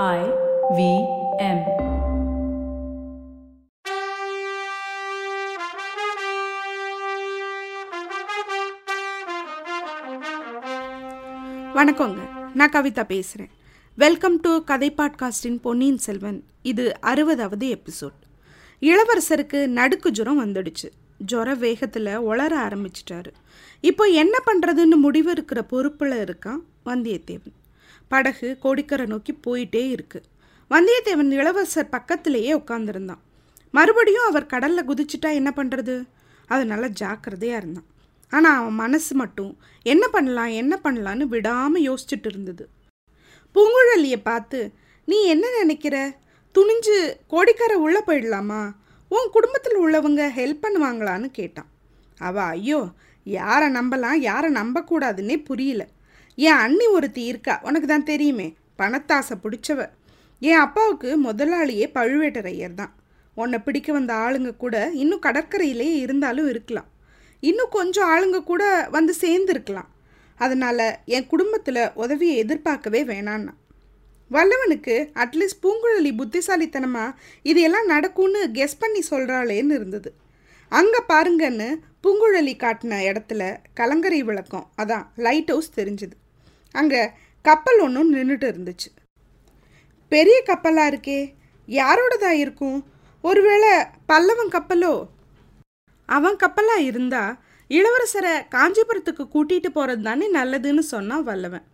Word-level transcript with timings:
I 0.00 0.20
V 0.76 0.82
M. 1.38 1.58
வணக்கங்க. 11.76 12.20
நான் 12.54 12.70
கவிதா 12.70 13.04
பேசுகிறேன் 13.06 13.50
வெல்கம் 13.96 14.40
டு 14.40 14.64
கதை 14.64 14.94
பாட்காஸ்டின் 14.96 15.60
பொன்னியின் 15.60 15.98
செல்வன். 15.98 16.44
இது 16.62 16.92
அறுபதாவது 17.02 17.78
எபிசோட். 17.78 18.18
இளவரசருக்கு 18.80 19.66
நடுக்கு 19.66 20.10
ஜுரம் 20.10 20.42
வந்துடுச்சு. 20.44 20.90
ஜுர 21.32 21.58
வேகத்தில் 21.58 22.14
உளர 22.30 22.52
ஆரம்பிச்சிட்டாரு. 22.66 23.32
இப்போ 23.80 24.04
என்ன 24.04 24.38
பண்ணுறதுன்னு 24.46 24.98
முடிவு 25.06 25.30
இருக்கிற 25.30 25.62
பொறுப்பில் 25.62 26.22
இருக்கான் 26.24 26.62
வந்தியத்தேவன். 26.86 27.56
படகு 28.12 28.48
கோடிக்கரை 28.64 29.06
நோக்கி 29.12 29.32
போயிட்டே 29.46 29.82
இருக்கு. 29.96 30.18
வந்தியத்தேவன் 30.70 31.30
இளவரசர் 31.38 31.94
பக்கத்திலேயே 31.94 32.52
உட்காந்துருந்தான் 32.60 33.22
மறுபடியும் 33.74 34.28
அவர் 34.30 34.52
கடலில் 34.52 34.88
குதிச்சுட்டா 34.88 35.30
என்ன 35.40 35.50
பண்ணுறது 35.56 35.94
அதனால 36.48 36.88
ஜாக்கிரதையாக 37.00 37.60
இருந்தான். 37.62 37.88
ஆனால் 38.32 38.58
அவன் 38.60 38.76
மனசு 38.82 39.12
மட்டும் 39.20 39.52
என்ன 39.86 40.04
பண்ணலாம் 40.08 40.52
என்ன 40.60 40.74
பண்ணலான்னு 40.84 41.24
விடாமல் 41.34 41.86
யோசிச்சுட்டு 41.88 42.28
இருந்தது. 42.30 42.64
பூங்குழலியை 43.54 44.18
பார்த்து 44.30 44.58
நீ 45.08 45.18
என்ன 45.34 45.46
நினைக்கிற? 45.60 45.96
துணிஞ்சு 46.54 46.96
கோடிக்கரை 47.32 47.76
உள்ளே 47.84 48.00
போயிடலாமா? 48.06 48.60
உன் 49.10 49.32
குடும்பத்தில் 49.36 49.78
உள்ளவங்க 49.84 50.22
ஹெல்ப் 50.38 50.62
பண்ணுவாங்களான்னு 50.64 51.28
கேட்டான். 51.38 51.70
அவ 52.20 52.36
ஐயோ 52.56 52.80
யாரை 53.26 53.68
நம்பலாம் 53.78 54.18
யாரை 54.28 54.48
நம்பக்கூடாதுன்னே 54.60 55.36
புரியல. 55.48 55.82
என் 56.38 56.60
அண்ணி 56.64 56.86
ஒருத்தி 56.86 57.24
இருக்கா? 57.24 57.60
உனக்கு 57.62 57.86
தான் 57.86 58.04
தெரியுமே. 58.04 58.54
பணத்தாசை 58.78 59.36
பிடிச்சவ. 59.42 59.88
என் 60.40 60.58
அப்பாவுக்கு 60.58 61.22
முதலாளியே 61.24 61.86
பழுவேட்டரையர் 61.94 62.74
தான். 62.74 62.94
உன்னை 63.34 63.58
பிடிக்க 63.58 63.92
வந்த 63.92 64.14
ஆளுங்க 64.14 64.56
கூட 64.56 64.90
இன்னும் 64.92 65.24
கடற்கரையிலேயே 65.26 65.96
இருந்தாலும் 65.96 66.48
இருக்கலாம். 66.48 66.88
இன்னும் 67.40 67.68
கொஞ்சம் 67.70 68.08
ஆளுங்க 68.10 68.44
கூட 68.44 68.88
வந்து 68.90 69.14
சேர்ந்துருக்கலாம். 69.20 69.90
அதனால் 70.36 70.98
என் 71.04 71.26
குடும்பத்தில் 71.26 71.90
உதவியை 71.94 72.36
எதிர்பார்க்கவே 72.36 73.04
வேணான்னா 73.04 73.52
வல்லவனுக்கு 74.30 75.10
அட்லீஸ்ட் 75.14 75.62
பூங்குழலி 75.62 76.10
புத்திசாலித்தனமாக 76.16 77.16
இது 77.42 77.60
எல்லாம் 77.60 77.86
நடக்கும்னு 77.86 78.50
கெஸ் 78.54 78.78
பண்ணி 78.78 79.02
சொல்கிறாளேன்னு 79.10 79.74
இருந்தது. 79.78 80.14
அங்கே 80.68 81.00
பாருங்கன்னு 81.08 81.74
பூங்குழலி 82.02 82.54
காட்டின 82.56 83.00
இடத்துல 83.10 83.56
கலங்கரை 83.74 84.22
விளக்கம். 84.22 84.70
அதான் 84.82 85.06
லைட் 85.16 85.48
ஹவுஸ் 85.48 85.70
தெரிஞ்சுது. 85.76 86.16
அங்கே 86.72 87.02
கப்பல் 87.44 87.80
ஒன்றும் 87.80 88.12
நின்றுட்டு 88.14 88.46
இருந்துச்சு. 88.52 88.88
பெரிய 90.12 90.42
கப்பலாக 90.42 90.90
இருக்கே 90.92 91.20
யாரோடதா 91.68 92.30
இருக்கும்? 92.44 92.78
ஒருவேளை 93.24 93.72
பல்லவன் 94.10 94.54
கப்பலோ? 94.56 94.94
அவன் 96.08 96.36
கப்பலாக 96.36 96.86
இருந்தா 96.90 97.22
இளவரசரை 97.70 98.32
காஞ்சிபுரத்துக்கு 98.54 99.24
கூட்டிகிட்டு 99.34 99.70
போகிறது 99.76 100.02
தானே 100.02 100.26
நல்லதுன்னு 100.34 100.82
சொன்னான் 100.94 101.22
வல்லவன். 101.22 101.66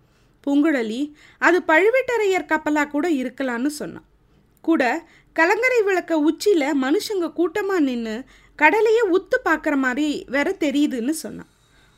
பூங்குழலி 0.44 1.00
அது 1.46 1.58
பழுவேட்டரையர் 1.70 2.50
கப்பலாக 2.52 2.92
கூட 2.94 3.06
இருக்கலான்னு 3.20 3.70
சொன்னான். 3.80 4.06
கூட 4.64 4.82
கலங்கரை 5.36 5.80
விளக்க 5.82 6.12
உச்சியில் 6.28 6.78
மனுஷங்க 6.84 7.26
கூட்டமாக 7.32 7.80
நின்று 7.80 8.14
கடலையே 8.58 9.02
உத்து 9.16 9.36
பார்க்குற 9.48 9.74
மாதிரி 9.76 10.08
வேற 10.28 10.48
தெரியுதுன்னு 10.60 11.14
சொன்னான். 11.24 11.50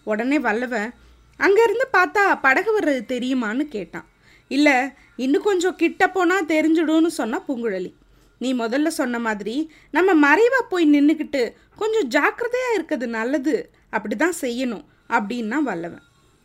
உடனே 0.07 0.39
வல்லவன் 0.39 0.91
அங்கேருந்து 1.45 1.87
பார்த்தா 1.97 2.23
படகு 2.47 2.71
வர்றது 2.77 3.03
தெரியுமான்னு 3.15 3.65
கேட்டான். 3.77 4.07
இல்லை 4.51 4.77
இன்னும் 5.25 5.47
கொஞ்சம் 5.49 5.79
கிட்ட 5.83 6.05
போனால் 6.17 6.49
தெரிஞ்சிடும்னு 6.53 7.11
சொன்ன 7.21 7.41
பூங்குழலி. 7.49 7.91
நீ 8.43 8.51
முதல்ல 8.61 8.89
சொன்ன 9.01 9.17
மாதிரி 9.27 9.55
நம்ம 9.97 10.11
மறைவாக 10.27 10.65
போய் 10.73 10.87
நின்றுக்கிட்டு 10.95 11.43
கொஞ்சம் 11.81 12.09
ஜாக்கிரதையாக 12.17 12.77
இருக்கிறது 12.77 13.07
நல்லது. 13.19 13.55
அப்படி 13.97 14.15
தான் 14.23 14.39
செய்யணும் 14.45 14.85
அப்படின்னா 15.17 15.59
வல்லவன். 15.69 16.05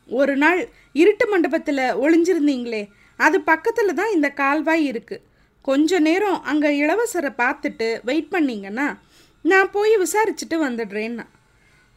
ஒரு 0.10 0.34
நாள் 0.44 0.60
இருட்டு 1.02 1.26
மண்டபத்தில் 1.34 1.86
ஒளிஞ்சிருந்தீங்களே 2.04 2.84
அது 3.20 3.38
பக்கத்தில் 3.52 3.98
தான் 4.00 4.14
இந்த 4.16 4.28
கால்வாய் 4.42 4.84
இருக்குது 4.92 5.24
கொஞ்ச 5.68 6.00
நேரம் 6.08 6.40
அங்கே 6.52 6.70
இளவரசரை 6.82 7.32
பார்த்துட்டு 7.44 7.88
வெயிட் 8.10 8.34
பண்ணிங்கன்னா 8.34 8.88
நான் 9.52 9.72
போய் 9.76 9.94
விசாரிச்சுட்டு 10.04 10.58
வந்துடுறேன்னா. 10.66 11.26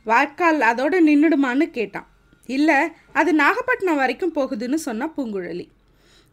வாய்க்கால் 0.07 0.61
அதோடு 0.71 0.99
நின்றுடுமான்னு 1.09 1.67
கேட்டான். 1.79 2.09
இல்லை 2.57 2.79
அது 3.13 3.31
நாகப்பட்டினம் 3.33 4.01
வரைக்கும் 4.03 4.35
போகுதுன்னு 4.35 4.79
சொன்னால் 4.87 5.15
பூங்குழலி. 5.17 5.67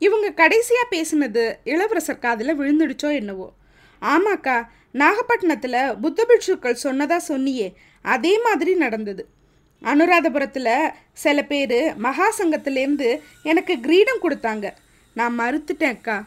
இவங்க 0.02 0.28
கடைசியாக 0.42 0.92
பேசினது 0.96 1.44
இளவரசர் 1.64 2.24
காதில் 2.26 2.59
விழுந்துடுச்சோ 2.59 3.09
என்னவோ. 3.22 3.48
ஆமாக்கா 4.02 4.58
நாகப்பட்டினத்தில் 5.02 5.80
புத்த 6.03 6.20
பிட்சுக்கள் 6.30 6.84
சொன்னதாக 6.86 7.28
சொன்னியே 7.30 7.68
அதே 8.14 8.34
மாதிரி 8.46 8.74
நடந்தது. 8.84 9.24
அனுராதபுரத்தில் 9.92 10.74
சில 11.24 11.38
பேர் 11.52 11.78
மகா 12.06 12.28
சங்கத்திலேருந்து 12.38 13.09
எனக்கு 13.52 13.74
கிரீடம் 13.80 14.24
கொடுத்தாங்க. 14.26 14.66
நான் 15.16 15.36
மறுத்துட்டேன் 15.40 15.96
அக்கா 15.96 16.18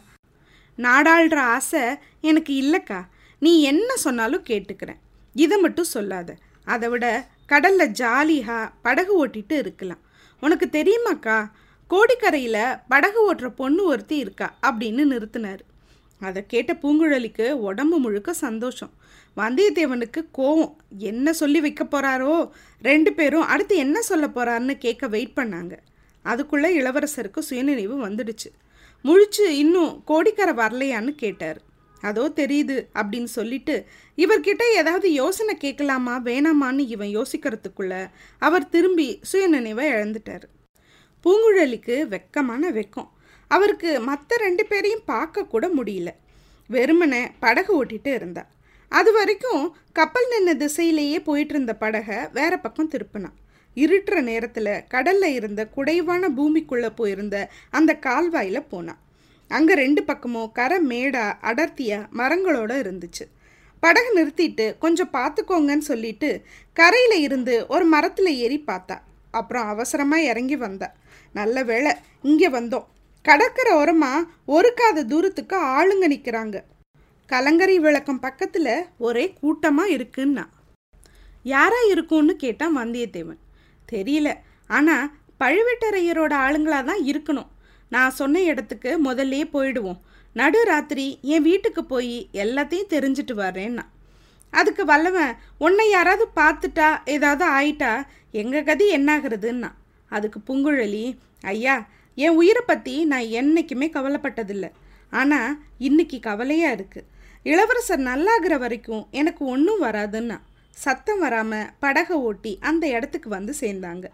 நாடாளுற 0.79 1.39
ஆசை 1.55 1.83
எனக்கு 2.31 2.53
இல்லைக்கா. 2.63 3.01
நீ 3.45 3.53
என்ன 3.73 3.91
சொன்னாலும் 4.05 4.45
கேட்டுக்கிறேன். 4.51 5.01
இதை 5.45 5.57
மட்டும் 5.65 5.93
சொல்லாத. 5.95 6.31
அதை 6.75 6.89
விட 6.89 7.07
கடலில் 7.49 7.91
ஜாலியாக 7.91 8.71
படகு 8.83 9.27
ஓட்டிட்டு 9.27 9.53
இருக்கலாம். 9.53 9.99
உனக்கு 10.41 10.69
தெரியுமாக்கா? 10.73 11.51
கோடிக்கரையில் 11.91 12.81
படகு 12.89 13.35
ஓட்டுற 13.35 13.49
பொண்ணு 13.49 13.85
ஒருத்தி 13.85 14.17
இருக்கா? 14.17 14.55
அப்படின்னு 14.63 15.05
நிறுத்தினார். 15.05 15.59
அதை 16.21 16.47
கேட்ட 16.47 16.73
பூங்குழலிக்கு 16.73 17.51
உடம்பு 17.51 17.99
முழுக்க 17.99 18.33
சந்தோஷம். 18.33 18.91
வந்தியத்தேவனுக்கு 19.37 20.29
கோவம். 20.39 20.77
என்ன 20.99 21.33
சொல்லி 21.33 21.61
வைக்க 21.61 21.85
போகிறாரோ 21.85 22.51
ரெண்டு 22.83 23.13
பேரும் 23.13 23.47
அடுத்து 23.47 23.77
என்ன 23.77 24.03
சொல்ல 24.03 24.27
போகிறாருன்னு 24.27 24.79
கேட்க 24.79 25.09
வெயிட் 25.09 25.37
பண்ணாங்க. 25.37 25.77
அதுக்குள்ளே 26.23 26.81
இளவரசருக்கு 26.81 27.39
சுயநினைவு 27.39 28.09
வந்துடுச்சு. 28.09 28.51
முழிச்சு 29.05 29.47
இன்னும் 29.47 30.03
கோடிக்கரை 30.05 30.55
வரலையான்னு 30.55 31.09
கேட்டார். 31.09 31.61
அதோ 32.01 32.33
தெரியுது 32.37 32.77
அப்படின்னு 32.95 33.25
சொல்லிட்டு 33.25 33.87
இவர்கிட்ட 34.17 34.63
ஏதாவது 34.75 35.13
யோசனை 35.13 35.57
கேட்கலாமா 35.57 36.21
வேணாமான்னு 36.21 36.79
இவன் 36.79 37.09
யோசிக்கிறதுக்குள்ள 37.09 38.11
அவர் 38.39 38.69
திரும்பி 38.69 39.21
சுயநினைவை 39.33 39.87
இழந்துட்டார். 39.95 40.43
பூங்குழலிக்கு 41.25 41.97
வெக்கமான 42.09 42.71
வெக்கம். 42.71 43.09
அவருக்கு 43.49 44.01
மற்ற 44.01 44.37
ரெண்டு 44.37 44.67
பேரையும் 44.67 45.07
பார்க்கக்கூட 45.07 45.67
முடியல. 45.79 46.09
வெறுமனை 46.71 47.29
படகு 47.41 47.85
ஓட்டிகிட்டு 47.85 48.15
இருந்தா. 48.15 48.47
அது 48.89 49.13
வரைக்கும் 49.13 49.77
கப்பல் 49.93 50.29
நின்ன 50.33 50.57
திசையிலேயே 50.57 51.19
போயிட்டு 51.25 51.55
இருந்த 51.55 51.75
படகை 51.75 52.17
வேற 52.33 52.59
பக்கம் 52.59 52.91
திருப்பினான். 52.91 53.37
இருட்டுற 53.75 54.21
நேரத்தில் 54.21 54.87
கடலில் 54.89 55.35
இருந்த 55.35 55.69
குடைவான 55.77 56.29
பூமிக்குள்ளே 56.37 56.91
போயிருந்த 56.95 57.51
அந்த 57.71 57.95
கால்வாயில் 57.95 58.63
போனான். 58.63 58.99
அங்கே 59.51 59.75
ரெண்டு 59.83 60.01
பக்கமும் 60.11 60.53
கரை 60.59 60.79
மேடா 60.91 61.25
அடர்த்தியா 61.51 61.99
மரங்களோட 62.21 62.73
இருந்துச்சு. 62.83 63.25
படகு 63.83 64.11
நிறுத்திட்டு 64.19 64.67
கொஞ்சம் 64.85 65.13
பார்த்துக்கோங்கன்னு 65.17 65.87
சொல்லிட்டு 65.91 66.31
கரையில் 66.77 67.17
இருந்து 67.27 67.55
ஒரு 67.75 67.85
மரத்தில் 67.95 68.31
ஏறி 68.45 68.59
பார்த்தா. 68.71 68.97
அப்புறம் 69.39 69.69
அவசரமாக 69.73 70.29
இறங்கி 70.31 70.57
வந்தா. 70.57 70.89
நல்ல 71.35 71.63
வேளை 71.71 71.93
இங்கே 72.31 72.49
வந்தோம். 72.59 72.87
கடற்கரை 73.25 73.73
ஓரமாக 73.81 74.27
ஒரு 74.57 74.71
காத 74.81 75.05
தூரத்துக்கு 75.13 75.57
ஆளுங்க 75.77 76.07
நிற்கிறாங்க 76.13 76.57
கலங்கரை 77.31 77.77
விளக்கம் 77.87 78.21
பக்கத்தில் 78.27 78.75
ஒரே 79.07 79.25
கூட்டமாக 79.41 79.95
இருக்குன்னா? 79.97 80.45
யாரா 81.55 81.81
இருக்கும்னு 81.93 82.35
கேட்டான் 82.37 82.77
வந்தியத்தேவன். 82.79 83.41
தெரியல. 83.93 84.29
ஆனால் 84.77 85.11
பழுவேட்டரையரோட 85.43 86.33
ஆளுங்களாக 86.47 86.85
தான் 86.91 87.03
இருக்கணும். 87.11 87.51
நான் 87.95 88.17
சொன்ன 88.21 88.43
இடத்துக்கு 88.53 88.91
முதல்லே 89.07 89.43
போயிடுவோம். 89.55 90.01
நடு 90.37 90.61
ராத்திரி 90.71 91.07
என் 91.35 91.47
வீட்டுக்கு 91.49 91.83
போய் 91.93 92.17
எல்லாத்தையும் 92.43 92.93
தெரிஞ்சுட்டு 92.95 93.35
வரேன்னா 93.45 93.85
அதுக்கு 94.53 94.83
வல்லவன் 94.91 95.33
உன்னை 95.65 95.87
யாராவது 95.91 96.25
பார்த்துட்டா 96.41 96.89
ஏதாவது 97.15 97.45
ஆயிட்டா 97.59 97.93
எங்கள் 98.41 98.67
கதி 98.69 98.87
என்னாகிறதுன்னா. 98.97 99.71
அதுக்கு 100.13 100.39
பூங்குழலி 100.49 101.05
ஐயா 101.53 101.75
என் 102.19 102.37
உயிரை 102.41 102.63
பற்றி 102.67 102.95
நான் 103.13 103.33
என்றைக்குமே 103.41 103.87
கவலைப்பட்டதில்லை. 103.97 104.71
ஆனால் 105.13 105.57
இன்னைக்கு 105.89 106.19
கவலையாக 106.29 106.77
இருக்குது 106.79 107.09
இளவரசர் 107.51 108.03
நல்லாகிற 108.11 108.55
வரைக்கும் 108.63 109.05
எனக்கு 109.21 109.43
ஒன்றும் 109.55 109.85
வராதுன்னா. 109.87 110.39
சத்தம் 110.77 111.23
வராமல் 111.25 111.71
படகை 111.83 112.17
ஓட்டி 112.29 112.53
அந்த 112.71 112.85
இடத்துக்கு 112.97 113.29
வந்து 113.37 113.53
சேர்ந்தாங்க. 113.63 114.07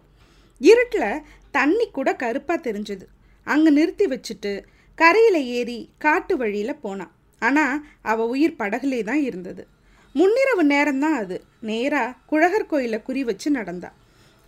இருட்டில் 0.61 1.23
தண்ணி 1.57 1.87
கூட 1.97 2.11
கருப்பாக 2.23 2.59
தெரிஞ்சுது. 2.67 3.07
அங்கே 3.45 3.71
நிறுத்தி 3.71 4.07
வச்சுட்டு 4.07 4.53
கரையில் 4.95 5.41
ஏறி 5.59 5.79
காட்டு 5.99 6.37
வழியில் 6.37 6.81
போனான். 6.81 7.13
ஆனால் 7.39 7.85
அவள் 8.03 8.27
உயிர் 8.27 8.59
படகுலே 8.59 9.03
தான் 9.03 9.23
இருந்தது. 9.23 9.67
முன்னிரவு 10.15 10.63
நேரம்தான் 10.63 11.17
அது. 11.23 11.37
நேராக 11.61 12.15
குழகர் 12.27 12.67
கோயிலை 12.67 13.03
குறி 13.03 13.25
வச்சு 13.25 13.51
நடந்தா. 13.51 13.91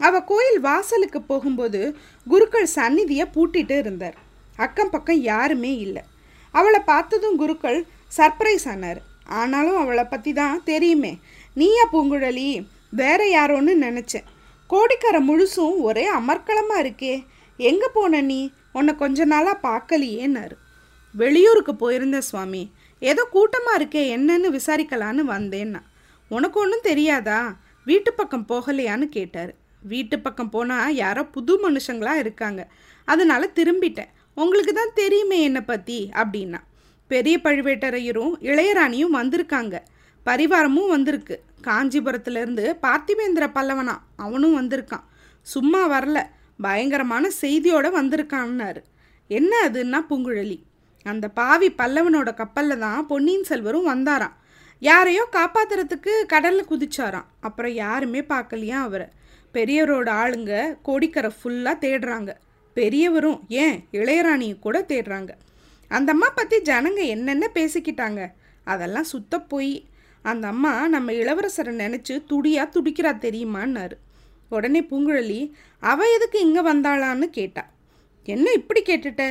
அவள் 0.00 0.24
கோயில் 0.24 0.60
வாசலுக்கு 0.60 1.22
போகும்போது 1.22 1.96
குருக்கள் 2.26 2.66
சந்நிதியை 2.66 3.26
பூட்டிட்டு 3.34 3.78
இருந்தார். 3.78 4.16
அக்கம் 4.56 4.90
பக்கம் 4.90 5.20
யாருமே 5.20 5.76
இல்லை. 5.76 6.02
அவளை 6.50 6.80
பார்த்ததும் 6.80 7.36
குருக்கள் 7.36 7.86
சர்ப்ரைஸ் 8.16 8.66
ஆனார். 8.68 9.00
ஆனாலும் 9.24 9.76
அவளை 9.76 10.04
பற்றி 10.04 10.32
தான் 10.32 10.62
தெரியுமே. 10.64 11.18
நீயா 11.54 11.84
பூங்குழலி? 11.92 12.66
வேற 12.90 13.20
யாரோன்னு 13.24 13.72
நினச்சேன். 13.86 14.26
கோடிக்கரை 14.70 15.20
முழுசும் 15.28 15.76
ஒரே 15.78 16.04
அமர்க்களமாக 16.10 16.82
இருக்கே. 16.84 17.14
எங்கே 17.56 17.88
போன 17.92 18.20
நீ? 18.20 18.52
உன்னை 18.76 18.94
கொஞ்ச 18.94 19.24
நாளாக 19.24 19.62
பார்க்கலையேன்னாரு. 19.68 20.56
வெளியூருக்கு 21.14 21.72
போயிருந்தேன் 21.74 22.26
சுவாமி. 22.30 22.62
ஏதோ 23.02 23.22
கூட்டமாக 23.30 23.78
இருக்கே 23.78 24.02
என்னன்னு 24.16 24.48
விசாரிக்கலான்னு 24.58 25.22
வந்தேன்னா. 25.34 25.80
உனக்கு 26.30 26.56
ஒன்றும் 26.60 26.86
தெரியாதா? 26.90 27.38
வீட்டு 27.84 28.10
பக்கம் 28.12 28.46
போகலையான்னு 28.48 29.06
கேட்டார். 29.16 29.52
வீட்டு 29.82 30.16
பக்கம் 30.18 30.50
போனால் 30.50 30.94
யாரோ 30.94 31.22
புது 31.36 31.52
மனுஷங்களாக 31.64 32.22
இருக்காங்க. 32.24 32.62
அதனால் 33.08 33.54
திரும்பிட்டேன். 33.54 34.12
உங்களுக்கு 34.34 34.72
தான் 34.72 34.94
தெரியுமே 34.94 35.38
என்னை 35.42 35.60
பற்றி 35.60 35.98
அப்படின்னா. 36.14 36.60
பெரிய 37.10 37.34
பழுவேட்டரையரும் 37.44 38.34
இளையராணியும் 38.50 39.16
வந்திருக்காங்க. 39.20 39.76
பரிவாரமும் 40.26 40.88
வந்திருக்கு. 40.88 41.36
காஞ்சிபுரத்துலேருந்து 41.64 42.64
பார்த்திவேந்திர 42.82 43.44
பல்லவனா 43.54 43.94
அவனும் 44.16 44.56
வந்திருக்கான். 44.56 45.06
சும்மா 45.46 45.82
வரல. 45.92 46.18
பயங்கரமான 46.60 47.30
செய்தியோடு 47.30 48.02
வந்திருக்கான்னாரு. 48.02 48.82
என்ன 49.28 49.68
அதுன்னா 49.68 50.00
பூங்குழலி. 50.10 50.58
அந்த 51.02 51.28
பாவி 51.28 51.70
பல்லவனோட 51.70 52.34
கப்பலில் 52.34 52.78
தான் 52.78 53.06
பொன்னியின் 53.06 53.44
செல்வரும் 53.44 53.88
வந்தாராம். 53.88 54.36
யாரையோ 54.78 55.26
காப்பாத்துறதுக்கு 55.32 56.26
கடலில் 56.26 56.70
குதிச்சாராம். 56.70 57.24
அப்புறம் 57.40 57.72
யாருமே 57.72 58.20
பார்க்கலையா 58.20 58.78
அவரை. 58.80 59.06
பெரியவரோட 59.54 60.08
ஆளுங்க 60.08 60.76
கோடிக்கரை 60.82 61.30
ஃபுல்லாக 61.30 61.82
தேடுறாங்க. 61.84 62.30
பெரியவரும் 62.74 63.42
ஏன் 63.48 63.88
இளையராணியும் 63.92 64.58
கூட 64.58 64.84
தேடுறாங்க. 64.88 65.30
அந்த 65.88 66.12
அம்மா 66.12 66.28
பற்றி 66.28 66.56
ஜனங்க 66.56 67.06
என்னென்ன 67.06 67.50
பேசிக்கிட்டாங்க? 67.54 68.32
அதெல்லாம் 68.64 69.04
சுத்த 69.04 69.40
போய். 69.40 69.86
அந்த 70.22 70.46
அம்மா 70.46 70.88
நம்ம 70.88 71.12
இளவரசரை 71.12 71.72
நினச்சி 71.74 72.22
துடியாக 72.26 72.80
துடிக்கிறா 72.80 73.12
தெரியுமான்னாரு. 73.26 73.96
உடனே 74.48 74.80
பூங்குழலி 74.82 75.40
அவ 75.80 76.08
எதுக்கு 76.14 76.40
இங்கே 76.40 76.60
வந்தாளான்னு 76.60 77.26
கேட்டா. 77.38 77.64
என்ன 78.24 78.52
இப்படி 78.52 78.82
கேட்டுட்ட? 78.82 79.24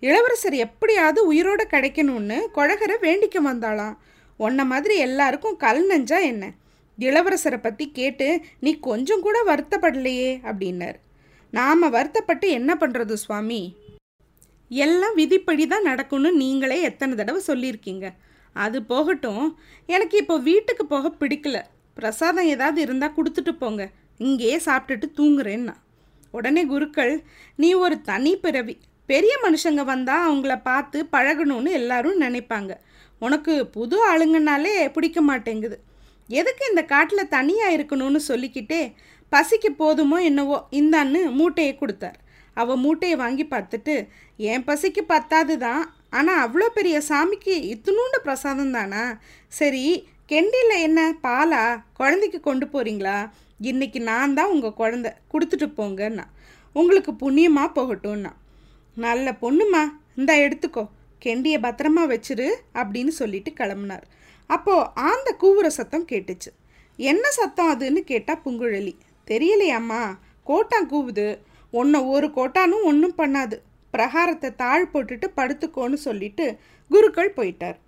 இளவரசர் 0.00 0.54
எப்படியாவது 0.54 1.20
உயிரோட 1.32 1.62
கிடைக்கணும்னு 1.70 2.38
கொழகரை 2.54 2.96
வேண்டிக்க 3.00 3.38
வந்தாளாம். 3.44 3.96
உன்ன 4.36 4.64
மாதிரி 4.64 4.96
எல்லாருக்கும் 4.96 5.56
கல் 5.56 5.86
நெஞ்சா 5.86 6.18
என்ன? 6.22 6.52
இளவரசரை 6.98 7.58
பற்றி 7.62 7.90
கேட்டு 7.90 8.40
நீ 8.60 8.70
கொஞ்சம் 8.78 9.20
கூட 9.20 9.38
வருத்தப்படலையே 9.46 10.30
அப்படின்னார். 10.48 10.98
நாம் 11.50 11.90
வருத்தப்பட்டு 11.90 12.48
என்ன 12.50 12.76
பண்ணுறது 12.80 13.12
சுவாமி? 13.12 13.76
எல்லாம் 14.70 15.14
விதிப்படி 15.14 15.66
தான் 15.66 15.82
நடக்கும்னு 15.82 16.32
நீங்களே 16.32 16.80
எத்தனை 16.80 17.14
தடவை 17.14 17.42
சொல்லியிருக்கீங்க. 17.46 18.06
அது 18.52 18.82
போகட்டும். 18.82 19.58
எனக்கு 19.86 20.16
இப்போ 20.16 20.36
வீட்டுக்கு 20.38 20.86
போக 20.86 21.12
பிடிக்கல. 21.20 21.58
பிரசாதம் 21.94 22.50
ஏதாவது 22.54 22.80
இருந்தால் 22.80 23.14
கொடுத்துட்டு 23.16 23.52
போங்க. 23.58 23.90
இங்கேயே 24.18 24.56
சாப்பிட்டுட்டு 24.66 25.08
தூங்குறேன்னா. 25.18 25.74
உடனே 26.34 26.62
குருக்கள் 26.72 27.12
நீ 27.56 27.68
ஒரு 27.84 27.96
தனி 28.10 28.32
பிறவி. 28.36 28.74
பெரிய 29.08 29.34
மனுஷங்க 29.44 29.82
வந்தால் 29.84 30.26
அவங்கள 30.28 30.54
பார்த்து 30.62 30.98
பழகணும்னு 31.12 31.70
எல்லாரும் 31.80 32.20
நினைப்பாங்க. 32.20 32.72
உனக்கு 33.18 33.52
புது 33.76 33.96
ஆளுங்கனாலே 34.10 34.74
பிடிக்க 34.96 35.20
மாட்டேங்குது. 35.20 35.76
எதுக்கு 36.30 36.62
இந்த 36.70 36.82
காட்டில் 36.84 37.32
தனியாக 37.36 37.74
இருக்கணும்னு 37.76 38.20
சொல்லிக்கிட்டே 38.30 38.82
பசிக்கு 39.32 39.70
போதுமோ 39.78 40.18
என்னவோ 40.22 40.56
இந்தான்னு 40.70 41.20
மூட்டையை 41.38 41.72
கொடுத்தார். 41.76 42.18
அவ 42.54 42.76
மூட்டையை 42.76 43.16
வாங்கி 43.22 43.44
பார்த்துட்டு 43.44 43.94
என் 44.50 44.66
பசிக்கு 44.68 45.02
பத்தாது 45.06 45.54
தான். 45.58 45.82
ஆனால் 46.10 46.40
அவ்வளோ 46.44 46.66
பெரிய 46.78 46.96
சாமிக்கு 47.08 47.54
இத்தினூண்டு 47.72 48.18
பிரசாதம் 48.26 48.74
தானா? 48.76 49.02
சரி 49.58 49.84
கெண்டியில் 50.32 50.82
என்ன? 50.86 51.00
பாலா? 51.26 51.64
குழந்தைக்கு 51.98 52.40
கொண்டு 52.40 52.66
போகிறீங்களா 52.66 53.18
இன்னைக்கு 53.60 54.00
நான் 54.00 54.34
தான் 54.34 54.50
உங்கள் 54.50 54.76
குழந்த. 54.80 55.08
கொடுத்துட்டு 55.32 55.66
போங்கன்னா 55.80 56.24
உங்களுக்கு 56.74 57.12
புண்ணியமாக 57.12 57.70
போகட்டும்னா 57.78 58.32
நல்ல 58.96 59.32
பொண்ணுமா 59.42 59.82
இந்தா 60.14 60.34
எடுத்துக்கோ. 60.36 60.84
கெண்டிய 61.24 61.56
பத்திரமா 61.64 62.02
வச்சிரு 62.14 62.48
அப்படின்னு 62.74 63.12
சொல்லிட்டு 63.20 63.50
கிளம்புனார். 63.60 64.04
அப்போது 64.46 64.88
ஆந்த 65.08 65.28
கூவுற 65.42 65.66
சத்தம் 65.66 66.06
கேட்டுச்சு. 66.12 66.50
என்ன 66.98 67.30
சத்தம் 67.30 67.72
அதுன்னு 67.74 68.00
கேட்டால் 68.00 68.42
புங்குழலி. 68.44 68.94
தெரியலையாம்மா 69.26 70.02
கோட்டான் 70.44 70.90
கூவுது. 70.90 71.38
ஒன்றை 71.70 72.00
ஒரு 72.04 72.26
கோட்டானும் 72.36 72.86
ஒன்றும் 72.90 73.18
பண்ணாது. 73.18 73.56
பிரகாரத்தை 73.94 74.48
தாழ் 74.54 74.90
போட்டுட்டு 74.92 75.26
படுத்துக்கோன்னு 75.36 75.98
சொல்லிட்டு 76.06 76.58
குருக்கள் 76.90 77.36
போயிட்டார். 77.36 77.78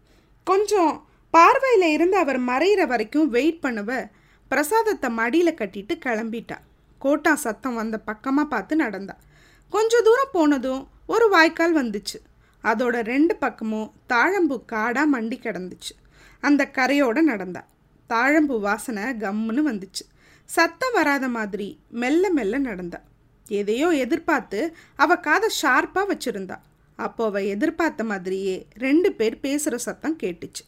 கொஞ்சம் 0.46 0.92
பார்வையில் 1.30 1.92
இருந்து 1.92 2.16
அவர் 2.16 2.40
மறையிற 2.40 2.86
வரைக்கும் 2.86 3.28
வெயிட் 3.28 3.62
பண்ணவ 3.62 3.90
பிரசாதத்தை 4.50 5.08
மடியில் 5.10 5.58
கட்டிட்டு 5.60 5.94
கிளம்பிட்டா. 6.04 6.56
கோட்டா 6.98 7.34
சத்தம் 7.34 7.74
வந்த 7.74 7.98
பக்கமாக 7.98 8.48
பார்த்து 8.48 8.76
நடந்தா. 8.76 9.14
கொஞ்ச 9.74 10.02
தூரம் 10.02 10.32
போனதும் 10.32 10.82
ஒரு 11.06 11.26
வாய்க்கால் 11.28 11.76
வந்துச்சு. 11.76 12.18
அதோட 12.64 12.96
ரெண்டு 13.12 13.36
பக்கமும் 13.36 13.92
தாழம்பு 14.08 14.56
காடாக 14.72 15.06
மண்டி 15.14 15.36
கிடந்துச்சு. 15.44 15.94
அந்த 16.40 16.70
கரையோடு 16.78 17.22
நடந்தா. 17.22 17.62
தாழம்பு 18.08 18.56
வாசனை 18.60 19.04
கம்முன்னு 19.24 19.62
வந்துச்சு. 19.70 20.04
சத்தம் 20.44 20.92
வராத 20.92 21.28
மாதிரி 21.28 21.68
மெல்ல 22.02 22.30
மெல்ல 22.30 22.58
நடந்தா. 22.58 23.00
எதையோ 23.60 23.88
எதிர்பார்த்து 24.04 24.60
அவ 24.96 25.16
காதை 25.16 25.48
ஷார்ப்பாக 25.62 26.10
வச்சுருந்தா. 26.12 26.58
அப்போ 26.98 27.24
அவ 27.24 27.42
எதிர்பார்த்த 27.54 28.04
மாதிரியே 28.04 28.56
ரெண்டு 28.86 29.12
பேர் 29.12 29.40
பேசுகிற 29.40 29.76
சத்தம் 29.78 30.20
கேட்டுச்சு. 30.22 30.64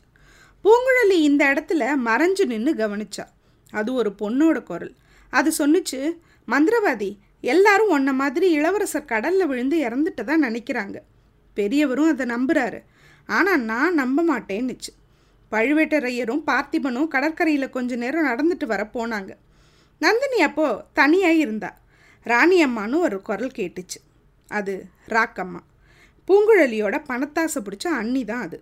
பூங்குழலி 0.65 1.19
இந்த 1.29 1.43
இடத்துல 1.55 1.85
மறைஞ்சு 2.09 2.45
நின்று 2.45 2.75
கவனிச்சா. 2.75 3.25
அது 3.73 3.95
ஒரு 3.95 4.11
பொண்ணோட 4.19 4.63
குரல். 4.63 4.95
அது 5.31 5.53
சொன்னுச்சு 5.59 6.01
மந்திரவாதி 6.49 7.11
எல்லாரும் 7.41 7.89
உன்ன 7.89 8.13
மாதிரி 8.13 8.51
இளவரசர் 8.51 9.05
கடலில் 9.05 9.47
விழுந்து 9.47 9.77
இறந்துட்டு 9.79 10.25
தான் 10.25 10.45
நினைக்கிறாங்க. 10.45 10.97
பெரியவரும் 11.55 12.11
அதை 12.13 12.27
நம்புறாரு. 12.27 12.81
ஆனால் 13.27 13.61
நான் 13.61 13.95
நம்ப 13.95 14.23
மாட்டேன்னுச்சு. 14.23 14.93
பழுவேட்டரையரும் 15.53 16.43
பார்த்திபனும் 16.47 17.09
கடற்கரையில் 17.09 17.71
கொஞ்ச 17.71 17.97
நேரம் 17.97 18.27
நடந்துட்டு 18.27 18.67
வர 18.67 18.83
போனாங்க. 18.95 19.33
நந்தினி 19.99 20.41
அப்போ 20.43 20.85
தனியாக 20.93 21.35
இருந்தா. 21.35 21.71
ராணி 22.25 22.65
அம்மான்னு 22.65 22.99
ஒரு 22.99 23.23
குரல் 23.23 23.53
கேட்டுச்சு. 23.57 23.99
அது 24.49 24.85
ராக்கம்மா. 25.09 25.61
பூங்குழலியோட 26.29 26.97
பணத்தாசை 27.09 27.61
பிடிச்ச 27.61 27.87
அண்ணி 27.87 28.25
தான் 28.25 28.43
அது 28.43 28.59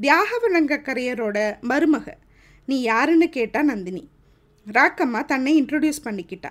தியாகவிலங்கக்கரையரோட 0.00 1.38
மருமக. 1.62 2.06
நீ 2.66 2.80
யாருன்னு 2.80 3.28
கேட்டா 3.28 3.62
நந்தினி. 3.62 4.08
ராக்கம்மா 4.72 5.24
தன்னை 5.24 5.62
இன்ட்ரடியூஸ் 5.62 6.04
பண்ணிக்கிட்டா. 6.04 6.50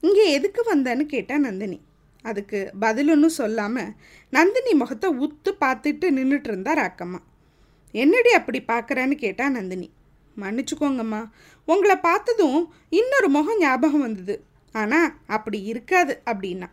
இங்கே 0.00 0.30
எதுக்கு 0.30 0.64
வந்தேன்னு 0.74 1.06
கேட்டா 1.06 1.38
நந்தினி. 1.38 1.80
அதுக்கு 2.22 2.70
பதில் 2.80 3.10
ஒன்றும் 3.10 3.38
சொல்லாமல் 3.40 3.92
நந்தினி 4.30 4.72
முகத்தை 4.72 5.10
உத்து 5.10 5.50
பார்த்துட்டு 5.60 6.06
நின்றுட்டு 6.10 6.48
இருந்தா 6.48 6.74
ராக்கம்மா. 6.74 7.18
என்னடி 7.92 8.30
அப்படி 8.30 8.62
பார்க்குறேன்னு 8.68 9.14
கேட்டா 9.14 9.48
நந்தினி. 9.48 9.90
மன்னிச்சுக்கோங்கம்மா. 10.40 11.30
உங்களை 11.64 11.96
பார்த்ததும் 11.96 12.74
இன்னொரு 12.88 13.28
முகம் 13.28 13.58
ஞாபகம் 13.58 14.00
வந்தது. 14.00 14.44
ஆனால் 14.72 15.12
அப்படி 15.26 15.62
இருக்காது 15.62 16.22
அப்படின்னா. 16.26 16.68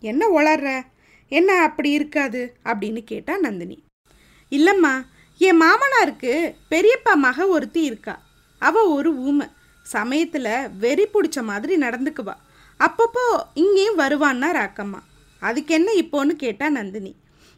என்ன 0.00 0.28
உளர்ற? 0.28 0.82
என்ன 1.28 1.62
அப்படி 1.62 1.90
இருக்காது 1.90 2.56
அப்படின்னு 2.64 3.04
கேட்டா 3.04 3.38
நந்தினி. 3.38 3.82
இல்லைம்மா 4.50 5.04
என் 5.38 5.60
மாமனாருக்கு 5.60 6.54
பெரியப்பா 6.70 7.14
மக 7.14 7.48
ஒருத்தி 7.48 7.82
இருக்கா. 7.82 8.22
அவள் 8.58 8.84
ஒரு 8.84 9.18
ஊமை. 9.18 9.46
சமயத்தில் 9.84 10.70
வெறி 10.78 11.06
பிடிச்ச 11.14 11.38
மாதிரி 11.42 11.74
நடந்துக்குவா. 11.78 12.34
அப்பப்போ 12.80 13.24
இங்கேயும் 13.54 13.98
வருவான்னா 13.98 14.48
ராக்கம்மா. 14.60 15.00
அதுக்கு 15.42 15.74
என்ன 15.74 15.90
இப்போன்னு 16.02 16.32
கேட்டா 16.44 16.68
நந்தினி. 16.68 17.12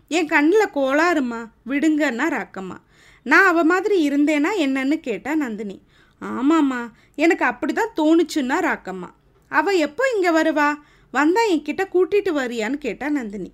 என் 0.09 0.27
கண்ணில் 0.27 0.75
கோளாறுமா 0.75 1.41
விடுங்கன்னா 1.71 2.27
ராக்கம்மா. 2.37 2.77
நான் 3.23 3.47
அவ 3.47 3.65
மாதிரி 3.65 3.97
இருந்தேனா 4.09 4.51
என்னன்னு 4.65 4.97
கேட்டா 5.01 5.35
நந்தினி. 5.35 5.77
ஆமாம்மா 6.23 6.81
எனக்கு 7.15 7.45
அப்படி 7.45 7.73
தான் 7.73 7.97
தோணுச்சுன்னா 7.97 8.59
ராக்கம்மா. 8.69 9.09
அவள் 9.49 9.77
எப்போ 9.77 10.05
இங்கே 10.15 10.31
வருவா? 10.31 10.69
வந்தா 11.13 11.43
என்கிட்ட 11.53 11.83
கூட்டிகிட்டு 11.95 12.33
வரியான்னு 12.41 12.79
கேட்டா 12.79 13.09
நந்தினி. 13.09 13.51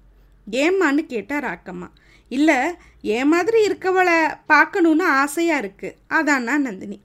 ஏம்மான்னு 0.47 1.03
கேட்டா 1.07 1.37
ராக்கம்மா. 1.39 1.89
இல்லை 2.29 2.59
ஏன் 3.03 3.29
மாதிரி 3.29 3.59
இருக்கவளை 3.69 4.19
பார்க்கணுன்னு 4.49 5.07
ஆசையாக 5.23 5.63
இருக்குது 5.63 5.97
அதான்னா 6.19 6.57
நந்தினி. 6.67 6.99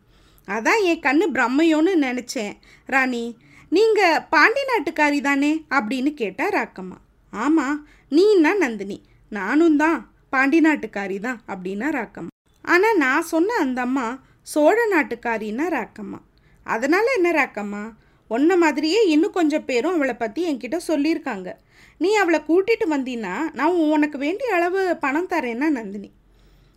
அதான் 0.47 0.81
என் 0.81 0.99
கண்ணு 0.99 1.25
பிரம்மையோன்னு 1.33 1.93
நினச்சேன். 2.07 2.53
ராணி 2.85 3.37
நீங்கள் 3.69 4.21
பாண்டி 4.29 4.61
நாட்டுக்காரி 4.71 5.21
தானே? 5.21 5.65
அப்படின்னு 5.69 6.13
கேட்டா 6.13 6.49
ராக்கம்மா. 6.49 6.97
ஆமாம் 7.29 7.87
நீன்னா 8.11 8.57
நந்தினி. 8.57 9.01
நானும் 9.29 9.77
தான் 9.77 10.11
பாண்டி 10.29 10.59
நாட்டுக்காரி 10.61 11.19
தான் 11.19 11.39
அப்படின்னா 11.47 11.89
ராக்கம்மா. 11.99 12.33
ஆனால் 12.61 12.97
நான் 12.97 13.21
சொன்ன 13.21 13.55
அந்த 13.55 13.81
அம்மா 13.81 14.19
சோழ 14.41 14.87
நாட்டுக்காரின்னா 14.95 15.65
ராக்கம்மா. 15.77 16.19
அதனால் 16.63 17.15
என்ன 17.15 17.31
ராக்கம்மா? 17.31 17.93
உன்ன 18.27 18.57
மாதிரியே 18.57 19.07
இன்னும் 19.07 19.31
கொஞ்சம் 19.31 19.65
பேரும் 19.65 19.93
அவளை 19.93 20.13
பற்றி 20.13 20.41
என்கிட்ட 20.53 20.77
சொல்லியிருக்காங்க. 20.87 21.53
நீ 21.97 22.15
அவளை 22.15 22.39
கூட்டிகிட்டு 22.47 22.85
வந்தீன்னா 22.89 23.35
நான் 23.53 23.75
உனக்கு 23.75 24.17
வேண்டிய 24.17 24.53
அளவு 24.53 24.97
பணம் 24.97 25.29
தரேன்னா 25.29 25.69
நந்தினி. 25.69 26.11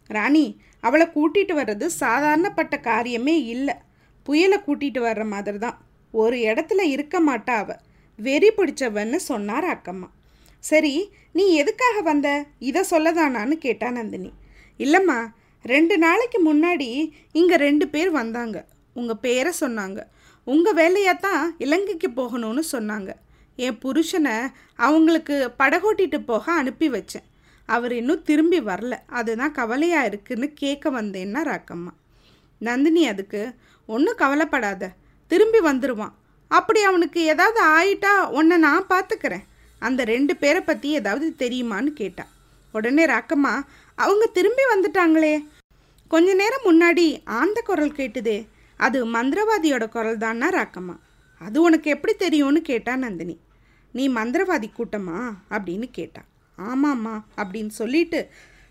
ராணி 0.07 0.61
அவளை 0.81 1.07
கூட்டிகிட்டு 1.07 1.55
வர்றது 1.61 1.87
சாதாரணப்பட்ட 2.01 2.75
காரியமே 2.83 3.37
இல்லை. 3.55 3.75
புயலை 4.23 4.59
கூட்டிகிட்டு 4.67 5.01
வர்ற 5.09 5.25
மாதிரி 5.27 5.59
தான் 5.59 5.79
ஒரு 6.13 6.37
இடத்துல 6.37 6.81
இருக்க 6.81 7.21
மாட்டா 7.21 7.55
அவ. 7.63 7.77
வெறி 8.19 8.51
பிடிச்சவன்னு 8.57 9.17
சொன்னார் 9.17 9.65
அக்கம்மா. 9.65 10.09
சரி 10.59 11.11
நீ 11.33 11.55
எதுக்காக 11.55 12.01
வந்த? 12.01 12.45
இதை 12.59 12.83
சொல்லதானான்னு 12.91 13.53
கேட்டா 13.53 13.91
நந்தினி. 13.91 14.33
இல்லைம்மா 14.79 15.19
ரெண்டு 15.65 15.99
நாளைக்கு 15.99 16.55
முன்னாடி 16.55 17.11
இங்கே 17.33 17.57
ரெண்டு 17.57 17.89
பேர் 17.89 18.11
வந்தாங்க. 18.11 18.65
உங்கள் 18.95 19.21
பேரை 19.21 19.53
சொன்னாங்க. 19.61 20.01
உங்கள் 20.45 20.75
வேலையாக 20.75 21.19
தான் 21.19 21.55
இலங்கைக்கு 21.59 22.09
போகணும்னு 22.11 22.63
சொன்னாங்க. 22.73 23.11
என் 23.57 23.79
புருஷனை 23.85 24.37
அவங்களுக்கு 24.75 25.55
படகோட்டிட்டு 25.59 26.19
போக 26.25 26.53
அனுப்பி 26.53 26.91
வச்சேன். 26.91 27.27
அவர் 27.71 27.93
இன்னும் 27.93 28.23
திரும்பி 28.23 28.61
வரல. 28.61 28.95
அதுதான் 29.07 29.53
கவலையாக 29.53 30.07
இருக்குன்னு 30.07 30.49
கேட்க 30.53 30.91
வந்தேன்னா 30.91 31.41
ராக்கம்மா. 31.51 31.93
நந்தினி 32.59 33.09
அதுக்கு 33.09 33.41
ஒன்றும் 33.87 34.17
கவலைப்படாத 34.17 34.91
திரும்பி 35.27 35.59
வந்துடுவான் 35.59 36.13
அப்படி 36.49 36.81
அவனுக்கு 36.83 37.21
ஏதாவது 37.21 37.61
ஆயிட்டா 37.65 38.15
உன்னை 38.29 38.57
நான் 38.57 38.87
பார்த்துக்கிறேன் 38.87 39.45
அந்த 39.79 40.05
ரெண்டு 40.05 40.37
பேரை 40.37 40.61
பற்றி 40.61 40.89
ஏதாவது 40.91 41.27
தெரியுமான்னு 41.39 41.91
கேட்டா. 42.01 42.27
உடனே 42.73 43.05
ராக்கம்மா 43.07 43.55
அவங்க 43.95 44.27
திரும்பி 44.33 44.63
வந்துட்டாங்களே. 44.75 45.35
கொஞ்ச 46.09 46.35
நேரம் 46.35 46.67
முன்னாடி 46.71 47.07
ஆந்த 47.25 47.61
குரல் 47.61 47.99
கேட்டுதே. 48.01 48.39
அது 48.77 48.99
மந்திரவாதியோட 49.07 49.89
குரல் 49.89 50.19
தானா 50.19 50.49
ராக்கம்மா. 50.49 50.97
அது 51.39 51.63
உனக்கு 51.63 51.91
எப்படி 51.91 52.15
தெரியும்னு 52.15 52.63
கேட்டா 52.63 52.97
நந்தினி. 52.97 53.39
நீ 53.93 54.09
மந்திரவாதி 54.09 54.69
கூட்டமா? 54.79 55.19
அப்படின்னு 55.51 55.89
கேட்டான் 55.93 56.29
ஆமாம்மா 56.69 57.15
அப்படின்னு 57.41 57.73
சொல்லிட்டு 57.81 58.21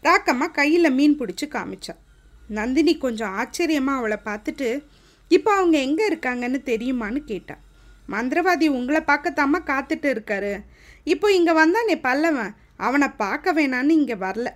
ராக்கம்மா 0.03 0.47
கையில் 0.51 0.95
மீன் 0.97 1.17
பிடிச்சி 1.19 1.45
காமிச்சா. 1.55 1.93
நந்தினி 2.57 2.93
கொஞ்சம் 2.97 3.33
ஆச்சரியமாக 3.41 3.99
அவளை 3.99 4.17
பார்த்துட்டு 4.25 4.69
இப்போ 5.31 5.49
அவங்க 5.55 5.77
எங்கே 5.77 6.05
இருக்காங்கன்னு 6.11 6.59
தெரியுமான்னு 6.71 7.19
கேட்டா. 7.31 7.55
மந்திரவாதி 8.09 8.67
உங்களை 8.77 9.01
பார்க்கத்தாம்மா 9.07 9.59
காத்துட்டு 9.71 10.07
இருக்காரு. 10.13 10.53
இப்போ 11.03 11.27
இங்கே 11.33 11.53
வந்தானே 11.61 11.95
பல்லவன். 12.07 12.53
அவனை 12.77 13.07
பார்க்க 13.23 13.53
வேணான்னு 13.53 13.89
இங்கே 13.89 14.15
வரல. 14.25 14.49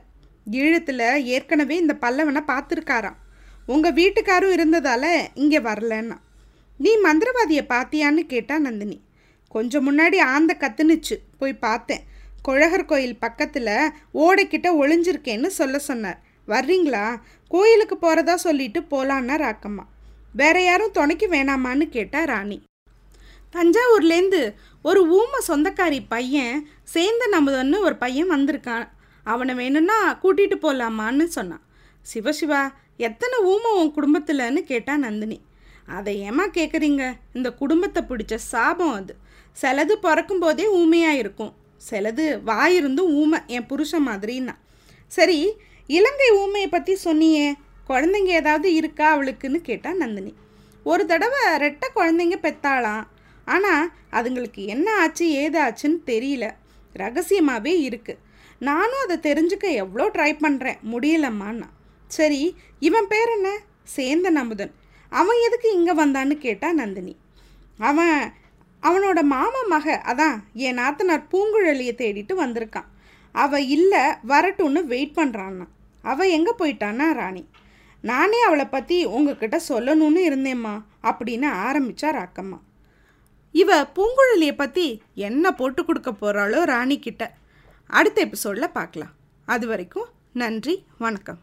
ஈழத்தில் 0.59 1.05
ஏற்கனவே 1.35 1.75
இந்த 1.75 1.93
பல்லவனை 2.03 2.41
பார்த்துருக்காராம். 2.51 3.19
உங்கள் 3.65 3.95
வீட்டுக்காரும் 3.99 4.55
இருந்ததால 4.57 5.03
இங்கே 5.33 5.59
வரலன்னா. 5.59 6.17
நீ 6.79 6.91
மந்திரவாதியை 7.07 7.63
பார்த்தியான்னு 7.73 8.23
கேட்டா 8.33 8.55
நந்தினி. 8.57 8.97
கொஞ்சம் 9.55 9.85
முன்னாடி 9.87 10.17
ஆந்த 10.33 10.51
கத்துனுச்சு. 10.59 11.15
போய் 11.37 11.63
பார்த்தேன். 11.67 12.03
குழகர் 12.45 12.85
கோயில் 12.85 13.19
பக்கத்தில் 13.19 13.91
ஓடைக்கிட்ட 14.13 14.67
ஒளிஞ்சிருக்கேன்னு 14.81 15.47
சொல்ல 15.47 15.79
சொன்னார். 15.79 16.19
வர்றீங்களா? 16.47 17.05
கோயிலுக்கு 17.49 17.97
போகிறதா 17.97 18.35
சொல்லிட்டு 18.35 18.79
போலான்னா 18.79 19.35
ராக்கம்மா 19.45 19.85
வேற 20.33 20.63
யாரும் 20.63 20.91
துணைக்கு 20.91 21.27
வேணாமான்னு 21.27 21.85
கேட்டா 21.89 22.23
ராணி. 22.23 22.57
தஞ்சாவூர்லேருந்து 23.53 24.41
ஒரு 24.83 25.01
ஊம 25.19 25.33
சொந்தக்காரி 25.49 25.99
பையன் 26.09 26.67
சேர்ந்த 26.83 27.23
நமுதன்னு 27.31 27.79
ஒரு 27.79 27.95
பையன் 27.95 28.31
வந்திருக்கான். 28.31 28.87
அவனை 29.23 29.55
வேணும்னா 29.55 29.97
கூட்டிகிட்டு 30.23 30.57
போகலாமான்னு 30.65 31.25
சொன்னான். 31.37 31.63
சிவசிவா 32.13 32.61
எத்தனை 32.97 33.39
ஊமை 33.39 33.71
உன் 33.71 33.95
குடும்பத்தில்னு 33.97 34.61
கேட்டா 34.61 34.97
நந்தினி. 34.97 35.41
அதை 35.87 36.13
ஏமா 36.29 36.45
கேட்குறீங்க 36.53 37.03
இந்த 37.33 37.51
குடும்பத்தை 37.51 38.03
பிடிச்ச 38.03 38.35
சாபம் 38.35 38.93
அது. 38.93 39.15
சிலது 39.61 39.95
பிறக்கும்போதே 40.05 40.67
ஊமையாக 40.67 41.17
இருக்கும். 41.17 41.53
சிலது 41.89 42.25
வாயிருந்து 42.49 43.03
ஊமை 43.21 43.39
என் 43.55 43.69
புருஷன் 43.71 44.07
மாதிரின்னா. 44.09 44.55
சரி 45.11 45.39
இலங்கை 45.89 46.29
ஊமையை 46.43 46.69
பற்றி 46.71 46.93
சொன்னியே 47.05 47.47
குழந்தைங்க 47.89 48.31
ஏதாவது 48.41 48.67
இருக்கா 48.79 49.05
அவளுக்குன்னு 49.15 49.59
கேட்டா 49.69 49.91
நந்தினி. 50.01 50.33
ஒரு 50.91 51.03
தடவை 51.11 51.41
ரெட்டை 51.63 51.87
குழந்தைங்க 51.97 52.37
பெத்தாளாம். 52.45 53.03
ஆனால் 53.47 53.89
அதுங்களுக்கு 54.17 54.61
என்ன 54.73 54.87
ஆச்சு 55.01 55.25
ஏது 55.41 55.57
ஆச்சுன்னு 55.65 55.99
தெரியல. 56.11 56.45
ரகசியமாகவே 57.01 57.73
இருக்குது 57.87 58.21
நானும் 58.69 59.03
அதை 59.05 59.15
தெரிஞ்சுக்க 59.27 59.67
எவ்வளோ 59.83 60.05
ட்ரை 60.15 60.31
பண்ணுறேன் 60.43 60.79
முடியலம்மான்னா. 60.91 61.67
சரி 62.11 62.41
இவன் 62.87 63.07
பேர் 63.13 63.31
என்ன? 63.37 63.49
சேந்த 63.95 64.27
நமுதன் 64.37 64.73
அவன் 65.11 65.39
எதுக்கு 65.47 65.67
இங்கே 65.77 65.93
வந்தான்னு 66.01 66.35
கேட்டா 66.45 66.69
நந்தினி. 66.81 67.13
அவன் 67.89 68.17
அவனோட 68.87 69.19
மாமா 69.23 69.61
மக 69.73 70.01
அதான் 70.11 70.37
என் 70.53 70.79
நாத்தனார் 70.79 71.29
பூங்குழலியை 71.31 71.93
தேடிட்டு 72.01 72.33
வந்திருக்கான். 72.43 72.89
அவள் 73.31 73.65
இல்லை 73.75 74.01
வரட்டும்னு 74.31 74.81
வெயிட் 74.85 75.17
பண்ணுறான்னா 75.19 75.67
அவள் 76.03 76.33
எங்கே 76.37 76.53
போயிட்டான்னா 76.59 77.07
ராணி? 77.13 77.43
நானே 78.01 78.39
அவளை 78.41 78.65
பற்றி 78.65 79.05
உங்ககிட்ட 79.05 79.57
சொல்லணும்னு 79.69 80.21
இருந்தேம்மா 80.29 80.73
அப்படின்னு 81.09 81.47
ஆரம்பிச்சா 81.67 82.09
ராக்கம்மா. 82.19 82.59
இவ 83.51 83.79
பூங்குழலியை 83.95 84.55
பற்றி 84.57 84.85
என்ன 85.13 85.51
போட்டு 85.51 85.85
கொடுக்க 85.85 86.11
போகிறாளோ 86.11 86.63
ராணி 86.63 86.99
கிட்ட 86.99 87.23
அடுத்த 87.89 88.19
எபிசோடில் 88.21 88.75
பார்க்கலாம் 88.79 89.15
அது 89.47 89.67
வரைக்கும் 89.67 90.11
நன்றி 90.33 90.75
வணக்கம். 90.97 91.41